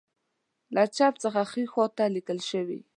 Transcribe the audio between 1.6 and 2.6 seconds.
خواته لیکل